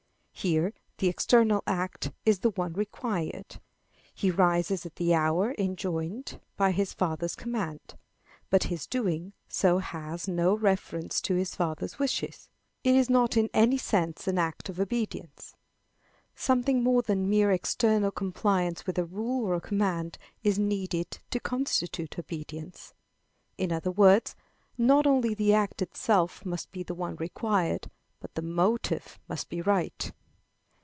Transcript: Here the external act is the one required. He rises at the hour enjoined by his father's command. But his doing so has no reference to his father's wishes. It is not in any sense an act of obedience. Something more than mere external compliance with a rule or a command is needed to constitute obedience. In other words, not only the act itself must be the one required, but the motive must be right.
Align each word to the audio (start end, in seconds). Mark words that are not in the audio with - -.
Here 0.33 0.73
the 0.97 1.07
external 1.07 1.61
act 1.67 2.13
is 2.25 2.39
the 2.39 2.49
one 2.49 2.73
required. 2.73 3.61
He 4.11 4.31
rises 4.31 4.87
at 4.87 4.95
the 4.95 5.13
hour 5.13 5.53
enjoined 5.59 6.41
by 6.57 6.71
his 6.71 6.93
father's 6.93 7.35
command. 7.35 7.93
But 8.49 8.63
his 8.63 8.87
doing 8.87 9.33
so 9.47 9.77
has 9.77 10.27
no 10.27 10.55
reference 10.57 11.21
to 11.23 11.35
his 11.35 11.53
father's 11.53 11.99
wishes. 11.99 12.49
It 12.83 12.95
is 12.95 13.07
not 13.07 13.37
in 13.37 13.51
any 13.53 13.77
sense 13.77 14.27
an 14.27 14.39
act 14.39 14.67
of 14.67 14.79
obedience. 14.79 15.53
Something 16.35 16.81
more 16.81 17.03
than 17.03 17.29
mere 17.29 17.51
external 17.51 18.09
compliance 18.09 18.87
with 18.87 18.97
a 18.97 19.05
rule 19.05 19.45
or 19.45 19.53
a 19.53 19.61
command 19.61 20.17
is 20.43 20.57
needed 20.57 21.19
to 21.29 21.39
constitute 21.39 22.17
obedience. 22.17 22.95
In 23.59 23.71
other 23.71 23.91
words, 23.91 24.35
not 24.75 25.05
only 25.05 25.35
the 25.35 25.53
act 25.53 25.83
itself 25.83 26.43
must 26.43 26.71
be 26.71 26.81
the 26.81 26.95
one 26.95 27.15
required, 27.17 27.91
but 28.19 28.33
the 28.33 28.41
motive 28.41 29.19
must 29.29 29.47
be 29.47 29.61
right. 29.61 30.11